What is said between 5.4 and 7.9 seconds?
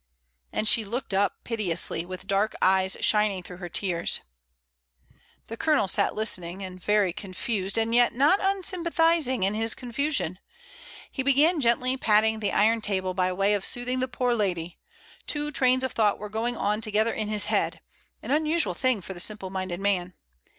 The Colonel sat listening and very confused. COFFEE. 55